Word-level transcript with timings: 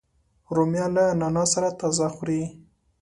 رومیان 0.55 0.91
له 0.97 1.05
نعناع 1.19 1.47
سره 1.53 1.69
تازه 1.79 2.07
خوري 2.15 2.41